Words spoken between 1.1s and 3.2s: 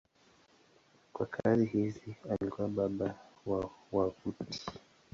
Kwa kazi hizi alikuwa baba